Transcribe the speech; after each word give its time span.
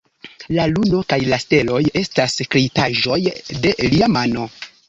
La 0.55 0.63
luno 0.71 1.01
kaj 1.11 1.19
la 1.33 1.39
steloj 1.43 1.83
estas 2.03 2.39
kreitaĵoj 2.57 3.21
de 3.67 3.77
Lia 3.93 4.13
mano. 4.19 4.53